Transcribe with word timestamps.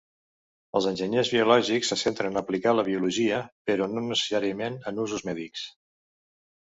Els 0.77 0.85
enginyers 0.91 1.29
biològics 1.33 1.91
se 1.93 1.97
centren 2.03 2.39
a 2.41 2.41
aplicar 2.45 2.73
la 2.77 2.85
biologia, 2.87 3.41
però 3.71 3.89
no 3.91 4.03
necessàriament 4.07 4.79
en 4.93 5.03
usos 5.05 5.25
mèdics. 5.29 5.67